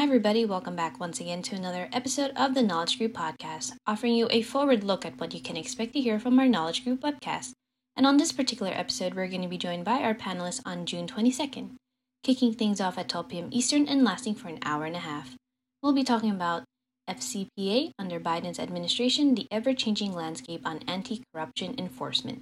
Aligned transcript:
Hi, 0.00 0.04
everybody. 0.04 0.46
Welcome 0.46 0.76
back 0.76 0.98
once 0.98 1.20
again 1.20 1.42
to 1.42 1.54
another 1.54 1.90
episode 1.92 2.32
of 2.34 2.54
the 2.54 2.62
Knowledge 2.62 2.96
Group 2.96 3.12
podcast, 3.12 3.74
offering 3.86 4.14
you 4.14 4.28
a 4.30 4.40
forward 4.40 4.82
look 4.82 5.04
at 5.04 5.20
what 5.20 5.34
you 5.34 5.42
can 5.42 5.58
expect 5.58 5.92
to 5.92 6.00
hear 6.00 6.18
from 6.18 6.38
our 6.38 6.48
Knowledge 6.48 6.84
Group 6.84 7.02
webcast. 7.02 7.52
And 7.94 8.06
on 8.06 8.16
this 8.16 8.32
particular 8.32 8.72
episode, 8.74 9.12
we're 9.12 9.28
going 9.28 9.42
to 9.42 9.46
be 9.46 9.58
joined 9.58 9.84
by 9.84 9.98
our 9.98 10.14
panelists 10.14 10.62
on 10.64 10.86
June 10.86 11.06
22nd, 11.06 11.72
kicking 12.22 12.54
things 12.54 12.80
off 12.80 12.96
at 12.96 13.10
12 13.10 13.28
p.m. 13.28 13.48
Eastern 13.50 13.86
and 13.86 14.02
lasting 14.02 14.36
for 14.36 14.48
an 14.48 14.58
hour 14.64 14.86
and 14.86 14.96
a 14.96 15.00
half. 15.00 15.34
We'll 15.82 15.92
be 15.92 16.02
talking 16.02 16.30
about 16.30 16.64
FCPA 17.06 17.90
under 17.98 18.18
Biden's 18.18 18.58
administration, 18.58 19.34
the 19.34 19.48
ever 19.50 19.74
changing 19.74 20.14
landscape 20.14 20.62
on 20.64 20.80
anti 20.88 21.22
corruption 21.30 21.74
enforcement. 21.76 22.40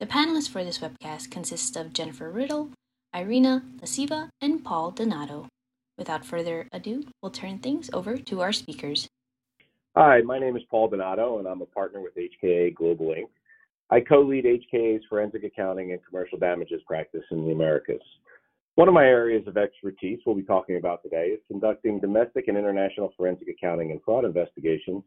The 0.00 0.06
panelists 0.06 0.50
for 0.50 0.62
this 0.62 0.80
webcast 0.80 1.30
consist 1.30 1.78
of 1.78 1.94
Jennifer 1.94 2.30
Riddle, 2.30 2.72
Irina 3.14 3.62
Lasiva, 3.80 4.28
and 4.42 4.62
Paul 4.62 4.90
Donato. 4.90 5.48
Without 5.96 6.24
further 6.24 6.68
ado, 6.72 7.04
we'll 7.22 7.30
turn 7.30 7.58
things 7.58 7.88
over 7.92 8.16
to 8.16 8.40
our 8.40 8.52
speakers. 8.52 9.08
Hi, 9.96 10.22
my 10.22 10.40
name 10.40 10.56
is 10.56 10.62
Paul 10.68 10.88
Donato, 10.88 11.38
and 11.38 11.46
I'm 11.46 11.62
a 11.62 11.66
partner 11.66 12.00
with 12.00 12.16
HKA 12.16 12.74
Global 12.74 13.14
Inc. 13.14 13.28
I 13.90 14.00
co-lead 14.00 14.44
HKA's 14.44 15.04
forensic 15.08 15.44
accounting 15.44 15.92
and 15.92 16.00
commercial 16.04 16.36
damages 16.36 16.82
practice 16.84 17.22
in 17.30 17.44
the 17.44 17.52
Americas. 17.52 18.00
One 18.74 18.88
of 18.88 18.94
my 18.94 19.04
areas 19.04 19.46
of 19.46 19.56
expertise 19.56 20.18
we'll 20.26 20.34
be 20.34 20.42
talking 20.42 20.78
about 20.78 21.00
today 21.04 21.28
is 21.28 21.38
conducting 21.46 22.00
domestic 22.00 22.48
and 22.48 22.58
international 22.58 23.12
forensic 23.16 23.46
accounting 23.46 23.92
and 23.92 24.02
fraud 24.02 24.24
investigations. 24.24 25.04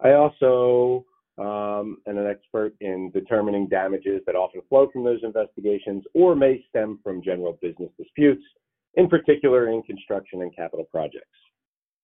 I 0.00 0.12
also 0.12 1.04
um, 1.36 1.98
am 2.08 2.16
an 2.16 2.26
expert 2.26 2.74
in 2.80 3.10
determining 3.10 3.68
damages 3.68 4.22
that 4.24 4.34
often 4.34 4.62
flow 4.70 4.88
from 4.90 5.04
those 5.04 5.20
investigations 5.24 6.04
or 6.14 6.34
may 6.34 6.64
stem 6.70 7.00
from 7.04 7.22
general 7.22 7.58
business 7.60 7.90
disputes 7.98 8.42
in 8.94 9.08
particular 9.08 9.68
in 9.68 9.82
construction 9.82 10.42
and 10.42 10.54
capital 10.54 10.84
projects. 10.90 11.26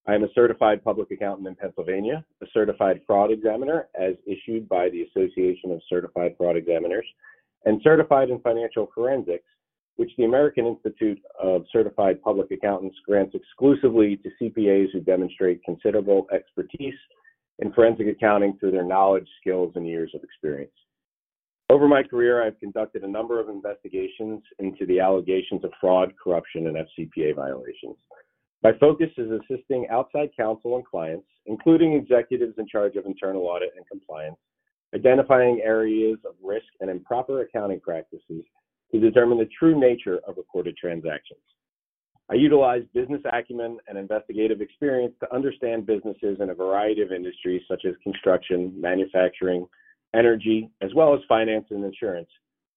I 0.07 0.15
am 0.15 0.25
a 0.25 0.33
certified 0.35 0.83
public 0.83 1.11
accountant 1.11 1.49
in 1.49 1.55
Pennsylvania, 1.55 2.25
a 2.43 2.47
certified 2.55 3.03
fraud 3.07 3.31
examiner 3.31 3.89
as 3.95 4.15
issued 4.27 4.67
by 4.69 4.89
the 4.89 5.03
Association 5.03 5.71
of 5.71 5.83
Certified 5.89 6.35
Fraud 6.39 6.57
Examiners, 6.57 7.05
and 7.67 7.81
certified 7.83 8.31
in 8.31 8.41
financial 8.41 8.89
forensics, 8.95 9.45
which 9.97 10.11
the 10.17 10.25
American 10.25 10.67
Institute 10.67 11.21
of 11.39 11.67
Certified 11.71 12.23
Public 12.23 12.51
Accountants 12.51 12.97
grants 13.05 13.35
exclusively 13.35 14.17
to 14.19 14.31
CPAs 14.41 14.93
who 14.93 15.01
demonstrate 15.01 15.63
considerable 15.65 16.27
expertise 16.33 16.95
in 17.59 17.73
forensic 17.73 18.07
accounting 18.07 18.57
through 18.59 18.71
their 18.71 18.85
knowledge, 18.85 19.29
skills, 19.41 19.73
and 19.75 19.87
years 19.87 20.13
of 20.15 20.23
experience. 20.23 20.73
Over 21.71 21.87
my 21.87 22.03
career, 22.03 22.43
I've 22.43 22.59
conducted 22.59 23.05
a 23.05 23.09
number 23.09 23.39
of 23.39 23.51
investigations 23.51 24.43
into 24.59 24.87
the 24.87 25.01
allegations 25.01 25.65
of 25.65 25.71
fraud, 25.79 26.15
corruption, 26.23 26.67
and 26.67 26.77
FCPA 26.77 27.37
violations. 27.37 27.97
My 28.63 28.73
focus 28.81 29.11
is 29.19 29.31
assisting 29.31 29.87
outside 29.91 30.31
counsel 30.35 30.77
and 30.77 30.85
clients, 30.85 31.27
including 31.45 31.93
executives 31.93 32.55
in 32.59 32.67
charge 32.67 32.97
of 32.97 33.05
internal 33.05 33.43
audit 33.43 33.73
and 33.77 33.87
compliance, 33.87 34.39
identifying 34.95 35.61
areas 35.63 36.19
of 36.27 36.35
risk 36.43 36.67
and 36.81 36.89
improper 36.89 37.43
accounting 37.43 37.81
practices 37.81 38.45
to 38.91 38.99
determine 38.99 39.39
the 39.39 39.49
true 39.59 39.79
nature 39.79 40.21
of 40.27 40.39
recorded 40.39 40.75
transactions. 40.77 41.41
I 42.31 42.35
utilize 42.35 42.83
business 42.95 43.21
acumen 43.31 43.79
and 43.89 43.99
investigative 43.99 44.63
experience 44.63 45.15
to 45.21 45.35
understand 45.35 45.87
businesses 45.87 46.39
in 46.41 46.49
a 46.49 46.55
variety 46.55 47.03
of 47.03 47.13
industries 47.13 47.63
such 47.69 47.85
as 47.87 47.95
construction, 48.03 48.73
manufacturing, 48.79 49.67
energy, 50.15 50.71
as 50.81 50.95
well 50.95 51.15
as 51.15 51.21
finance 51.29 51.67
and 51.71 51.85
insurance 51.85 52.29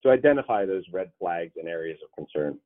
to 0.02 0.10
identify 0.10 0.64
those 0.64 0.84
red 0.92 1.10
flags 1.18 1.52
and 1.56 1.68
areas 1.68 1.98
of 2.04 2.12
concern. 2.14 2.58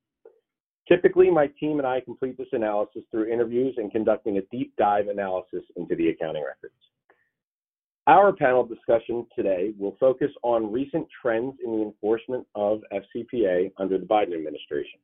Typically, 0.89 1.31
my 1.31 1.49
team 1.59 1.79
and 1.79 1.87
I 1.87 2.01
complete 2.01 2.39
this 2.39 2.47
analysis 2.53 3.03
through 3.11 3.33
interviews 3.33 3.75
and 3.77 3.91
conducting 3.91 4.39
a 4.39 4.43
deep 4.53 4.73
dive 4.79 5.09
analysis 5.09 5.63
into 5.77 5.97
the 5.97 6.09
accounting 6.11 6.45
records. 6.45 6.75
Our 8.07 8.33
panel 8.33 8.65
discussion 8.65 9.27
today 9.35 9.73
will 9.77 9.97
focus 9.99 10.31
on 10.45 10.73
recent 10.73 11.09
trends 11.21 11.55
in 11.65 11.73
the 11.73 11.83
enforcement 11.83 12.47
of 12.55 12.83
FCPA 12.93 13.73
under 13.79 13.99
the 13.99 14.07
Biden 14.07 14.35
administration. 14.35 15.01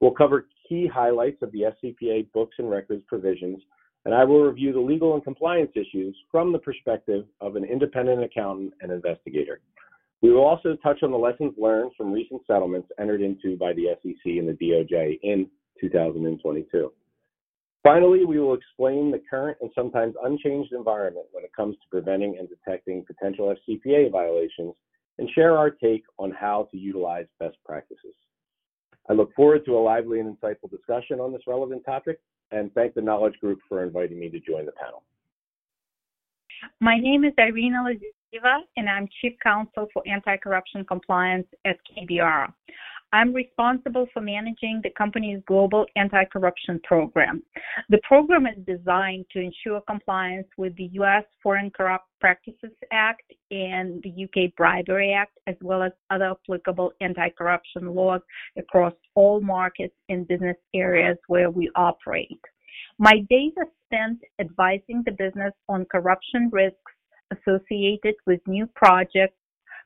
We'll 0.00 0.12
cover 0.12 0.48
key 0.66 0.86
highlights 0.86 1.42
of 1.42 1.52
the 1.52 1.64
FCPA 1.84 2.32
books 2.32 2.56
and 2.58 2.70
records 2.70 3.02
provisions 3.06 3.60
and 4.04 4.14
I 4.14 4.24
will 4.24 4.44
review 4.44 4.72
the 4.72 4.80
legal 4.80 5.14
and 5.14 5.22
compliance 5.22 5.70
issues 5.74 6.16
from 6.30 6.52
the 6.52 6.58
perspective 6.58 7.26
of 7.40 7.56
an 7.56 7.64
independent 7.64 8.22
accountant 8.22 8.72
and 8.80 8.90
investigator. 8.90 9.60
We 10.22 10.32
will 10.32 10.44
also 10.44 10.76
touch 10.82 11.02
on 11.02 11.10
the 11.10 11.18
lessons 11.18 11.54
learned 11.56 11.92
from 11.96 12.12
recent 12.12 12.42
settlements 12.46 12.88
entered 12.98 13.22
into 13.22 13.56
by 13.56 13.72
the 13.72 13.96
SEC 14.02 14.24
and 14.24 14.48
the 14.48 14.52
DOJ 14.52 15.18
in 15.22 15.48
2022. 15.80 16.92
Finally, 17.82 18.26
we 18.26 18.38
will 18.38 18.52
explain 18.52 19.10
the 19.10 19.22
current 19.30 19.56
and 19.62 19.70
sometimes 19.74 20.14
unchanged 20.22 20.72
environment 20.72 21.26
when 21.32 21.44
it 21.44 21.52
comes 21.56 21.74
to 21.76 21.88
preventing 21.90 22.36
and 22.38 22.48
detecting 22.48 23.04
potential 23.06 23.54
FCPA 23.68 24.10
violations 24.12 24.74
and 25.18 25.30
share 25.30 25.56
our 25.56 25.70
take 25.70 26.02
on 26.18 26.30
how 26.30 26.68
to 26.70 26.76
utilize 26.76 27.26
best 27.38 27.56
practices. 27.64 28.14
I 29.08 29.12
look 29.12 29.34
forward 29.34 29.64
to 29.66 29.76
a 29.76 29.80
lively 29.80 30.20
and 30.20 30.36
insightful 30.36 30.70
discussion 30.70 31.20
on 31.20 31.32
this 31.32 31.42
relevant 31.46 31.84
topic 31.84 32.20
and 32.52 32.72
thank 32.74 32.94
the 32.94 33.00
Knowledge 33.00 33.38
Group 33.40 33.60
for 33.68 33.82
inviting 33.82 34.18
me 34.18 34.28
to 34.28 34.40
join 34.40 34.66
the 34.66 34.72
panel. 34.72 35.02
My 36.80 36.98
name 36.98 37.24
is 37.24 37.32
Irina 37.38 37.84
Laziva, 37.84 38.58
and 38.76 38.88
I'm 38.88 39.08
Chief 39.20 39.32
Counsel 39.42 39.88
for 39.92 40.02
Anti-Corruption 40.06 40.84
Compliance 40.84 41.46
at 41.64 41.76
KBR. 41.86 42.52
I'm 43.12 43.32
responsible 43.34 44.06
for 44.12 44.20
managing 44.20 44.80
the 44.82 44.90
company's 44.90 45.42
global 45.46 45.84
anti-corruption 45.96 46.80
program. 46.84 47.42
The 47.88 48.00
program 48.06 48.46
is 48.46 48.64
designed 48.64 49.26
to 49.32 49.40
ensure 49.40 49.80
compliance 49.80 50.46
with 50.56 50.76
the 50.76 50.90
U.S. 50.92 51.24
Foreign 51.42 51.70
Corrupt 51.70 52.06
Practices 52.20 52.70
Act 52.92 53.32
and 53.50 54.02
the 54.04 54.24
UK 54.24 54.54
Bribery 54.56 55.12
Act, 55.12 55.36
as 55.48 55.56
well 55.60 55.82
as 55.82 55.92
other 56.10 56.32
applicable 56.32 56.92
anti-corruption 57.00 57.94
laws 57.94 58.20
across 58.56 58.92
all 59.16 59.40
markets 59.40 59.94
and 60.08 60.28
business 60.28 60.56
areas 60.74 61.18
where 61.26 61.50
we 61.50 61.68
operate. 61.74 62.40
My 62.98 63.24
days 63.28 63.52
are 63.56 63.66
spent 63.86 64.20
advising 64.38 65.02
the 65.04 65.12
business 65.12 65.52
on 65.68 65.84
corruption 65.86 66.48
risks 66.52 66.76
associated 67.32 68.14
with 68.26 68.40
new 68.46 68.66
projects, 68.74 69.36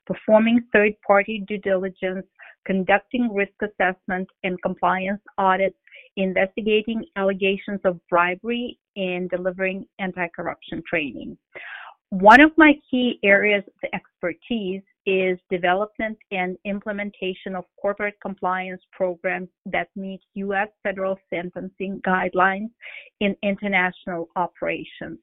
performing 0.06 0.60
third-party 0.72 1.44
due 1.46 1.58
diligence, 1.58 2.26
conducting 2.64 3.32
risk 3.32 3.52
assessment 3.62 4.28
and 4.42 4.60
compliance 4.62 5.20
audits, 5.38 5.76
investigating 6.16 7.04
allegations 7.16 7.80
of 7.84 8.00
bribery, 8.08 8.78
and 8.96 9.28
delivering 9.30 9.86
anti-corruption 9.98 10.82
training. 10.88 11.36
One 12.10 12.40
of 12.40 12.52
my 12.56 12.74
key 12.88 13.18
areas 13.24 13.64
of 13.66 13.90
expertise 13.92 14.82
is 15.06 15.38
development 15.50 16.16
and 16.30 16.56
implementation 16.64 17.56
of 17.56 17.64
corporate 17.80 18.14
compliance 18.22 18.82
programs 18.92 19.48
that 19.66 19.88
meet 19.96 20.20
U.S. 20.34 20.68
federal 20.82 21.18
sentencing 21.28 22.00
guidelines 22.06 22.70
in 23.20 23.36
international 23.42 24.28
operations. 24.36 25.18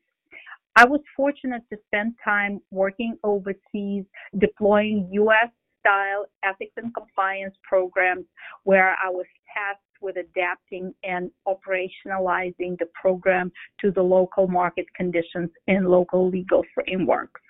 I 0.76 0.86
was 0.86 1.02
fortunate 1.16 1.64
to 1.72 1.78
spend 1.88 2.16
time 2.24 2.62
working 2.72 3.18
overseas 3.24 4.06
deploying 4.38 5.10
U.S. 5.14 5.50
style 5.82 6.26
ethics 6.44 6.74
and 6.78 6.94
compliance 6.96 7.56
programs 7.68 8.26
where 8.64 8.96
I 9.04 9.10
was 9.10 9.26
tasked 9.54 9.82
with 10.02 10.16
adapting 10.18 10.94
and 11.04 11.30
operationalizing 11.48 12.78
the 12.80 12.88
program 12.94 13.52
to 13.82 13.92
the 13.92 14.02
local 14.02 14.48
market 14.48 14.86
conditions 14.96 15.50
and 15.68 15.88
local 15.88 16.30
legal 16.30 16.64
frameworks. 16.74 17.42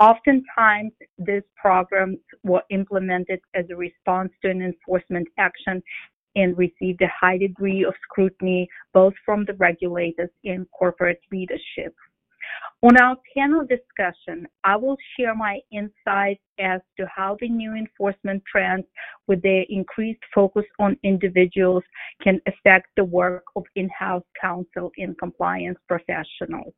Oftentimes, 0.00 0.92
these 1.18 1.42
programs 1.56 2.18
were 2.44 2.62
implemented 2.70 3.40
as 3.54 3.64
a 3.70 3.76
response 3.76 4.30
to 4.42 4.50
an 4.50 4.62
enforcement 4.62 5.26
action 5.38 5.82
and 6.36 6.56
received 6.56 7.02
a 7.02 7.10
high 7.20 7.38
degree 7.38 7.84
of 7.84 7.94
scrutiny 8.04 8.68
both 8.92 9.14
from 9.24 9.44
the 9.44 9.54
regulators 9.54 10.30
and 10.44 10.66
corporate 10.70 11.20
leadership. 11.32 11.94
On 12.82 12.96
our 12.96 13.16
panel 13.36 13.66
discussion, 13.66 14.46
I 14.62 14.76
will 14.76 14.96
share 15.16 15.34
my 15.34 15.58
insights 15.72 16.42
as 16.60 16.80
to 16.96 17.06
how 17.12 17.36
the 17.40 17.48
new 17.48 17.74
enforcement 17.74 18.40
trends 18.50 18.86
with 19.26 19.42
their 19.42 19.64
increased 19.68 20.22
focus 20.32 20.64
on 20.78 20.96
individuals 21.02 21.82
can 22.22 22.40
affect 22.46 22.86
the 22.96 23.02
work 23.02 23.42
of 23.56 23.64
in-house 23.74 24.22
counsel 24.40 24.92
and 24.96 25.18
compliance 25.18 25.78
professionals. 25.88 26.72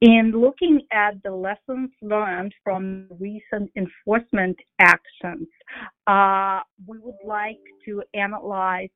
In 0.00 0.32
looking 0.32 0.80
at 0.92 1.22
the 1.22 1.30
lessons 1.30 1.90
learned 2.02 2.52
from 2.64 3.06
recent 3.20 3.70
enforcement 3.76 4.56
actions, 4.80 5.46
uh, 6.08 6.62
we 6.84 6.98
would 6.98 7.22
like 7.24 7.60
to 7.84 8.02
analyze 8.12 8.90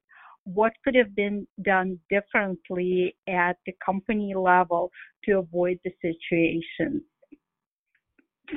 what 0.46 0.72
could 0.84 0.94
have 0.94 1.14
been 1.14 1.46
done 1.62 1.98
differently 2.08 3.16
at 3.28 3.56
the 3.66 3.75
company 3.84 4.34
level 4.34 4.90
to 5.25 5.38
avoid 5.38 5.78
the 5.84 5.93
situation. 6.00 7.02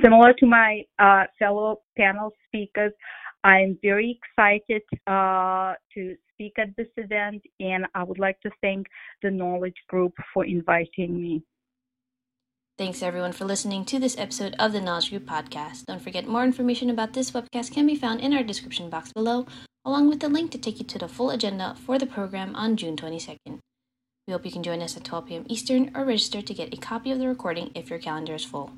Similar 0.04 0.34
to 0.34 0.46
my 0.46 0.84
uh, 1.00 1.24
fellow 1.40 1.82
panel 1.98 2.32
speakers, 2.48 2.94
I'm 3.44 3.78
very 3.82 4.20
excited 4.22 4.84
uh, 5.08 5.74
to 5.96 6.16
speak 6.34 6.54
at 6.60 6.76
this 6.78 6.88
event, 6.98 7.42
and 7.60 7.86
I 7.96 8.04
would 8.04 8.20
like 8.20 8.40
to 8.42 8.52
thank 8.62 8.86
the 9.24 9.32
Knowledge 9.32 9.82
Group 9.88 10.14
for 10.34 10.46
inviting 10.46 11.20
me. 11.20 11.42
Thanks 12.80 13.04
everyone 13.04 13.34
for 13.34 13.44
listening 13.44 13.84
to 13.84 14.00
this 14.00 14.18
episode 14.18 14.56
of 14.58 14.72
the 14.72 14.80
Knowledge 14.80 15.10
Group 15.10 15.26
podcast. 15.26 15.86
Don't 15.88 16.02
forget 16.02 16.26
more 16.26 16.46
information 16.46 16.90
about 16.90 17.12
this 17.12 17.32
webcast 17.32 17.74
can 17.74 17.86
be 17.86 17.94
found 17.94 18.22
in 18.22 18.34
our 18.34 18.42
description 18.42 18.90
box 18.90 19.12
below, 19.12 19.48
along 19.84 20.08
with 20.08 20.22
the 20.22 20.30
link 20.30 20.50
to 20.52 20.58
take 20.58 20.80
you 20.80 20.86
to 20.86 20.98
the 20.98 21.10
full 21.10 21.30
agenda 21.30 21.76
for 21.86 22.00
the 22.00 22.06
program 22.06 22.56
on 22.56 22.78
June 22.78 22.96
22nd. 22.96 23.60
We 24.26 24.32
hope 24.32 24.46
you 24.46 24.52
can 24.54 24.64
join 24.64 24.82
us 24.82 24.96
at 24.96 25.04
12 25.04 25.26
p.m. 25.26 25.46
Eastern 25.50 25.92
or 25.94 26.06
register 26.06 26.42
to 26.42 26.54
get 26.54 26.74
a 26.74 26.78
copy 26.78 27.12
of 27.12 27.20
the 27.20 27.28
recording 27.28 27.72
if 27.76 27.90
your 27.90 28.00
calendar 28.00 28.36
is 28.36 28.46
full. 28.46 28.72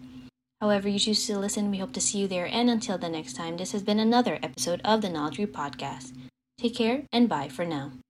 However, 0.60 0.90
you 0.90 0.98
choose 0.98 1.28
to 1.28 1.38
listen, 1.38 1.70
we 1.70 1.78
hope 1.78 1.94
to 1.94 2.02
see 2.02 2.18
you 2.18 2.28
there. 2.28 2.48
And 2.48 2.72
until 2.72 2.98
the 2.98 3.08
next 3.08 3.34
time, 3.34 3.58
this 3.58 3.72
has 3.72 3.84
been 3.84 4.00
another 4.00 4.40
episode 4.42 4.82
of 4.84 5.02
the 5.02 5.10
Knowledge 5.10 5.38
Group 5.38 5.54
Podcast. 5.54 6.12
Take 6.58 6.76
care 6.76 7.04
and 7.14 7.30
bye 7.30 7.50
for 7.50 7.66
now. 7.66 7.92